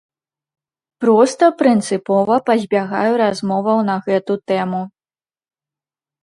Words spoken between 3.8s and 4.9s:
на гэту тэму.